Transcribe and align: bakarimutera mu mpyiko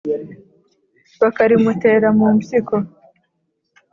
bakarimutera 1.21 2.07
mu 2.17 2.27
mpyiko 2.35 2.75